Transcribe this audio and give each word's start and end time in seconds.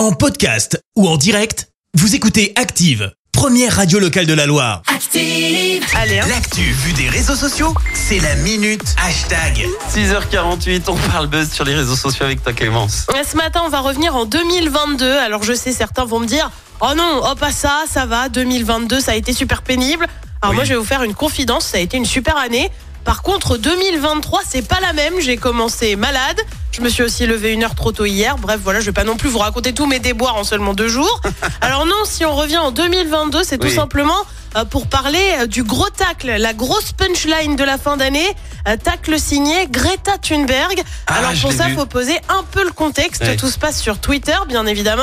En 0.00 0.12
podcast 0.12 0.82
ou 0.96 1.06
en 1.06 1.18
direct, 1.18 1.68
vous 1.92 2.14
écoutez 2.14 2.54
Active, 2.56 3.12
première 3.32 3.76
radio 3.76 3.98
locale 3.98 4.24
de 4.24 4.32
la 4.32 4.46
Loire. 4.46 4.80
Active. 4.86 5.84
Allez, 5.94 6.20
hein. 6.20 6.26
L'actu 6.26 6.62
vue 6.62 6.94
des 6.94 7.10
réseaux 7.10 7.34
sociaux, 7.34 7.74
c'est 7.92 8.18
la 8.18 8.34
minute 8.36 8.80
hashtag. 8.96 9.66
6h48, 9.94 10.84
on 10.88 10.96
parle 10.96 11.26
buzz 11.26 11.52
sur 11.52 11.66
les 11.66 11.74
réseaux 11.74 11.96
sociaux 11.96 12.24
avec 12.24 12.42
toi 12.42 12.54
Clémence. 12.54 13.04
Ouais, 13.12 13.24
Ce 13.24 13.36
matin, 13.36 13.60
on 13.66 13.68
va 13.68 13.80
revenir 13.80 14.16
en 14.16 14.24
2022. 14.24 15.18
Alors, 15.18 15.42
je 15.42 15.52
sais, 15.52 15.74
certains 15.74 16.06
vont 16.06 16.20
me 16.20 16.26
dire 16.26 16.50
Oh 16.80 16.94
non, 16.96 17.20
oh 17.30 17.34
pas 17.34 17.52
ça, 17.52 17.82
ça 17.86 18.06
va, 18.06 18.30
2022, 18.30 19.00
ça 19.02 19.12
a 19.12 19.16
été 19.16 19.34
super 19.34 19.60
pénible. 19.60 20.06
Alors, 20.40 20.52
Oui. 20.52 20.56
moi, 20.56 20.64
je 20.64 20.70
vais 20.70 20.78
vous 20.78 20.84
faire 20.86 21.02
une 21.02 21.12
confidence, 21.14 21.66
ça 21.66 21.76
a 21.76 21.80
été 21.80 21.98
une 21.98 22.06
super 22.06 22.38
année. 22.38 22.70
Par 23.04 23.20
contre, 23.20 23.58
2023, 23.58 24.40
c'est 24.48 24.66
pas 24.66 24.80
la 24.80 24.94
même. 24.94 25.20
J'ai 25.20 25.36
commencé 25.36 25.94
malade. 25.96 26.40
Je 26.80 26.84
me 26.86 26.88
suis 26.88 27.02
aussi 27.02 27.26
levé 27.26 27.52
une 27.52 27.62
heure 27.62 27.74
trop 27.74 27.92
tôt 27.92 28.06
hier. 28.06 28.38
Bref, 28.38 28.58
voilà, 28.64 28.80
je 28.80 28.86
vais 28.86 28.92
pas 28.92 29.04
non 29.04 29.18
plus 29.18 29.28
vous 29.28 29.38
raconter 29.40 29.74
tous 29.74 29.84
mes 29.84 29.98
déboires 29.98 30.36
en 30.36 30.44
seulement 30.44 30.72
deux 30.72 30.88
jours. 30.88 31.20
Alors 31.60 31.84
non, 31.84 32.04
si 32.06 32.24
on 32.24 32.34
revient 32.34 32.56
en 32.56 32.70
2022, 32.70 33.42
c'est 33.44 33.58
tout 33.58 33.66
Oui. 33.66 33.74
simplement 33.74 34.16
euh, 34.56 34.64
pour 34.64 34.86
parler 34.86 35.20
euh, 35.40 35.46
du 35.46 35.62
gros 35.62 35.90
tacle, 35.90 36.34
la 36.38 36.54
grosse 36.54 36.92
punchline 36.92 37.54
de 37.54 37.64
la 37.64 37.76
fin 37.76 37.98
d'année. 37.98 38.26
Euh, 38.66 38.78
Tacle 38.82 39.20
signé 39.20 39.66
Greta 39.66 40.16
Thunberg. 40.16 40.82
Ah, 41.06 41.16
Alors 41.18 41.32
pour 41.42 41.52
ça, 41.52 41.66
vu. 41.66 41.74
faut 41.74 41.84
poser 41.84 42.18
un 42.30 42.42
peu 42.50 42.64
le 42.64 42.72
contexte. 42.72 43.24
Ouais. 43.24 43.36
Tout 43.36 43.50
se 43.50 43.58
passe 43.58 43.78
sur 43.78 43.98
Twitter, 43.98 44.36
bien 44.48 44.64
évidemment. 44.64 45.02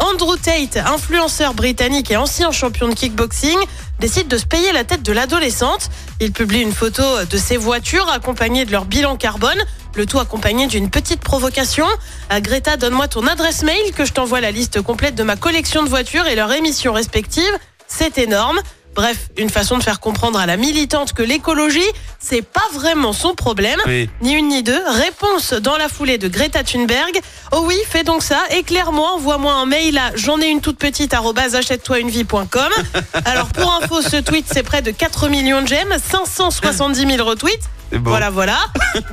Andrew 0.00 0.34
Tate, 0.36 0.76
influenceur 0.84 1.54
britannique 1.54 2.10
et 2.10 2.16
ancien 2.16 2.50
champion 2.50 2.88
de 2.88 2.94
kickboxing, 2.94 3.58
décide 4.00 4.26
de 4.26 4.36
se 4.38 4.46
payer 4.46 4.72
la 4.72 4.82
tête 4.82 5.04
de 5.04 5.12
l'adolescente. 5.12 5.88
Il 6.18 6.32
publie 6.32 6.62
une 6.62 6.72
photo 6.72 7.02
de 7.30 7.36
ses 7.38 7.56
voitures 7.56 8.08
accompagnées 8.10 8.64
de 8.64 8.72
leur 8.72 8.86
bilan 8.86 9.16
carbone, 9.16 9.58
le 9.94 10.06
tout 10.06 10.18
accompagné 10.18 10.66
d'une 10.66 10.90
petite 10.90 11.20
provocation. 11.20 11.86
À 12.30 12.40
Greta, 12.40 12.76
donne-moi 12.76 13.08
ton 13.08 13.26
adresse 13.26 13.62
mail 13.62 13.92
que 13.94 14.04
je 14.04 14.12
t'envoie 14.12 14.40
la 14.40 14.50
liste 14.50 14.82
complète 14.82 15.14
de 15.14 15.22
ma 15.22 15.36
collection 15.36 15.82
de 15.82 15.88
voitures 15.88 16.26
et 16.26 16.34
leurs 16.34 16.52
émissions 16.52 16.92
respectives. 16.92 17.58
C'est 17.86 18.18
énorme. 18.18 18.60
Bref, 18.94 19.28
une 19.38 19.48
façon 19.48 19.78
de 19.78 19.82
faire 19.82 20.00
comprendre 20.00 20.38
à 20.38 20.46
la 20.46 20.56
militante 20.56 21.12
que 21.14 21.22
l'écologie, 21.22 21.80
c'est 22.18 22.42
pas 22.42 22.64
vraiment 22.74 23.12
son 23.12 23.34
problème. 23.34 23.78
Oui. 23.86 24.10
Ni 24.20 24.34
une 24.34 24.48
ni 24.48 24.62
deux. 24.62 24.80
Réponse 24.86 25.54
dans 25.54 25.76
la 25.76 25.88
foulée 25.88 26.18
de 26.18 26.28
Greta 26.28 26.62
Thunberg. 26.62 27.18
Oh 27.52 27.62
oui, 27.64 27.76
fais 27.88 28.04
donc 28.04 28.22
ça. 28.22 28.40
Éclaire-moi, 28.50 29.12
envoie-moi 29.14 29.52
un 29.54 29.66
mail 29.66 29.96
à 29.98 30.12
j'en 30.14 30.40
ai 30.40 30.48
une 30.48 30.60
toute 30.60 30.78
petite 30.78 31.14
achète-toi-une-vie.com. 31.14 32.72
Alors 33.24 33.46
pour 33.48 33.72
info, 33.72 34.02
ce 34.02 34.16
tweet, 34.16 34.46
c'est 34.52 34.62
près 34.62 34.82
de 34.82 34.90
4 34.90 35.28
millions 35.28 35.62
de 35.62 35.68
j'aime, 35.68 35.94
570 36.10 37.16
000 37.16 37.28
retweets. 37.28 37.62
Voilà, 37.92 38.30
voilà. 38.30 38.58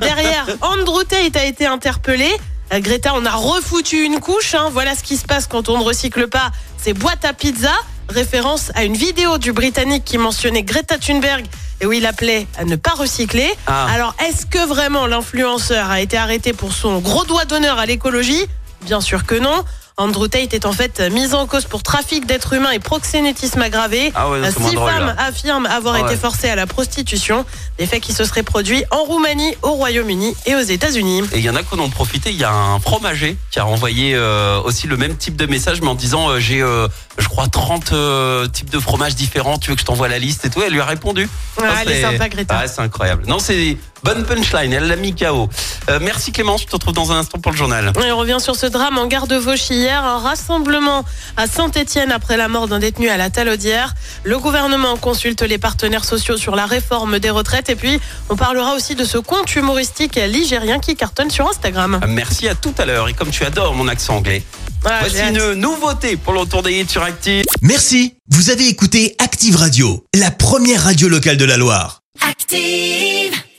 Derrière, 0.00 0.46
Andrew 0.60 1.02
Tate 1.04 1.36
a 1.36 1.44
été 1.44 1.66
interpellé. 1.66 2.30
Euh, 2.72 2.80
Greta, 2.80 3.12
on 3.14 3.24
a 3.26 3.32
refoutu 3.32 4.04
une 4.04 4.20
couche. 4.20 4.54
hein. 4.54 4.68
Voilà 4.72 4.94
ce 4.94 5.02
qui 5.02 5.16
se 5.16 5.24
passe 5.24 5.46
quand 5.46 5.68
on 5.68 5.78
ne 5.78 5.82
recycle 5.82 6.28
pas 6.28 6.50
ces 6.78 6.92
boîtes 6.92 7.24
à 7.24 7.32
pizza. 7.32 7.72
Référence 8.10 8.72
à 8.74 8.82
une 8.82 8.96
vidéo 8.96 9.38
du 9.38 9.52
Britannique 9.52 10.04
qui 10.04 10.18
mentionnait 10.18 10.64
Greta 10.64 10.98
Thunberg 10.98 11.44
et 11.80 11.86
où 11.86 11.92
il 11.92 12.06
appelait 12.06 12.48
à 12.58 12.64
ne 12.64 12.74
pas 12.74 12.90
recycler. 12.90 13.48
Ah. 13.68 13.86
Alors, 13.88 14.16
est-ce 14.28 14.46
que 14.46 14.66
vraiment 14.66 15.06
l'influenceur 15.06 15.88
a 15.88 16.00
été 16.00 16.16
arrêté 16.16 16.52
pour 16.52 16.72
son 16.72 16.98
gros 16.98 17.24
doigt 17.24 17.44
d'honneur 17.44 17.78
à 17.78 17.86
l'écologie? 17.86 18.46
Bien 18.82 19.00
sûr 19.00 19.24
que 19.24 19.36
non. 19.36 19.64
Andrew 20.00 20.28
Tate 20.28 20.54
est 20.54 20.64
en 20.64 20.72
fait 20.72 21.00
mis 21.12 21.34
en 21.34 21.46
cause 21.46 21.66
pour 21.66 21.82
trafic 21.82 22.24
d'êtres 22.24 22.54
humains 22.54 22.70
et 22.70 22.78
proxénétisme 22.78 23.60
aggravé. 23.60 24.12
Ah 24.14 24.30
ouais, 24.30 24.40
c'est 24.44 24.62
Six 24.62 24.74
femmes 24.74 25.14
affirment 25.18 25.66
avoir 25.66 25.96
Ah 25.96 26.00
été 26.00 26.16
forcées 26.16 26.48
à 26.48 26.56
la 26.56 26.66
prostitution. 26.66 27.44
Des 27.78 27.84
faits 27.86 28.00
qui 28.00 28.14
se 28.14 28.24
seraient 28.24 28.42
produits 28.42 28.82
en 28.90 29.04
Roumanie, 29.04 29.54
au 29.60 29.72
Royaume-Uni 29.72 30.34
et 30.46 30.54
aux 30.54 30.60
États-Unis. 30.60 31.24
Et 31.32 31.38
il 31.38 31.44
y 31.44 31.50
en 31.50 31.54
a 31.54 31.62
qui 31.62 31.74
en 31.74 31.80
ont 31.80 31.90
profité. 31.90 32.30
Il 32.30 32.38
y 32.38 32.44
a 32.44 32.52
un 32.52 32.80
fromager 32.80 33.36
qui 33.50 33.58
a 33.58 33.66
envoyé 33.66 34.14
euh, 34.14 34.58
aussi 34.62 34.86
le 34.86 34.96
même 34.96 35.16
type 35.16 35.36
de 35.36 35.44
message, 35.44 35.82
mais 35.82 35.88
en 35.88 35.94
disant 35.94 36.30
euh, 36.30 36.38
j'ai, 36.38 36.62
euh, 36.62 36.88
je 37.18 37.28
crois, 37.28 37.48
30 37.48 37.92
euh, 37.92 38.48
types 38.48 38.70
de 38.70 38.78
fromages 38.78 39.14
différents. 39.14 39.58
Tu 39.58 39.68
veux 39.68 39.74
que 39.74 39.82
je 39.82 39.86
t'envoie 39.86 40.08
la 40.08 40.18
liste 40.18 40.46
et 40.46 40.50
tout? 40.50 40.62
Elle 40.64 40.72
lui 40.72 40.80
a 40.80 40.86
répondu. 40.86 41.28
Ah, 41.60 41.82
elle 41.82 41.92
est 41.92 42.00
sympa, 42.00 42.30
Greta. 42.30 42.58
Ah, 42.58 42.68
c'est 42.68 42.80
incroyable. 42.80 43.24
Non, 43.26 43.38
c'est 43.38 43.76
bonne 44.02 44.24
punchline. 44.24 44.72
Elle 44.72 44.88
l'a 44.88 44.96
mis 44.96 45.14
KO. 45.14 45.48
Euh, 45.88 45.98
merci 46.00 46.32
Clémence. 46.32 46.62
Je 46.62 46.66
te 46.66 46.72
retrouve 46.72 46.94
dans 46.94 47.12
un 47.12 47.18
instant 47.18 47.38
pour 47.38 47.52
le 47.52 47.56
journal. 47.58 47.92
Et 48.04 48.12
on 48.12 48.18
revient 48.18 48.38
sur 48.40 48.56
ce 48.56 48.66
drame 48.66 48.98
en 48.98 49.06
gare 49.06 49.26
de 49.26 49.36
Vauchy 49.36 49.74
hier, 49.74 50.04
un 50.04 50.18
rassemblement 50.18 51.04
à 51.36 51.46
Saint-Étienne 51.46 52.12
après 52.12 52.36
la 52.36 52.48
mort 52.48 52.68
d'un 52.68 52.78
détenu 52.78 53.08
à 53.08 53.16
la 53.16 53.30
Talaudière. 53.30 53.94
Le 54.24 54.38
gouvernement 54.38 54.96
consulte 54.96 55.42
les 55.42 55.58
partenaires 55.58 56.04
sociaux 56.04 56.36
sur 56.36 56.56
la 56.56 56.66
réforme 56.66 57.18
des 57.18 57.30
retraites 57.30 57.70
et 57.70 57.76
puis 57.76 58.00
on 58.28 58.36
parlera 58.36 58.74
aussi 58.74 58.94
de 58.94 59.04
ce 59.04 59.18
compte 59.18 59.54
humoristique 59.54 60.16
ligérien 60.16 60.78
qui 60.78 60.96
cartonne 60.96 61.30
sur 61.30 61.48
Instagram. 61.48 62.00
Euh, 62.02 62.06
Merci 62.08 62.48
à 62.48 62.54
tout 62.54 62.74
à 62.78 62.84
l'heure. 62.84 63.08
Et 63.08 63.14
comme 63.14 63.30
tu 63.30 63.44
adores 63.44 63.74
mon 63.74 63.88
accent 63.88 64.16
anglais, 64.16 64.42
Voilà, 64.82 65.00
voici 65.00 65.20
une 65.28 65.54
nouveauté 65.54 66.16
pour 66.16 66.32
le 66.32 66.40
retour 66.40 66.62
des 66.62 66.72
hits 66.80 66.88
sur 66.88 67.02
Active. 67.02 67.44
Merci, 67.62 68.14
vous 68.30 68.50
avez 68.50 68.68
écouté 68.68 69.14
Active 69.18 69.56
Radio, 69.56 70.04
la 70.14 70.30
première 70.30 70.84
radio 70.84 71.08
locale 71.08 71.36
de 71.36 71.44
la 71.44 71.56
Loire. 71.56 72.00
Active. 72.28 73.39